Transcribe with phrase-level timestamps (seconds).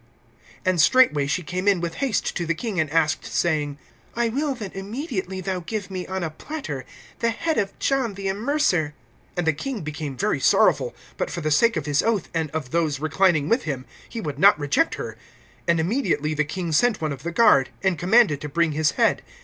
[0.65, 3.77] (25)And straightway she came in with haste to the king, and asked, saying:
[4.15, 6.85] I will that immediately thou give me, on a platter,
[7.19, 8.93] the head of John the Immerser.
[9.37, 12.71] (26)And the king became very sorrowful; but for the sake of his oath, and of
[12.71, 15.17] those reclining with him, he would not reject her.
[15.67, 19.21] (27)And immediately the king sent one of the guard, and commanded to bring his head.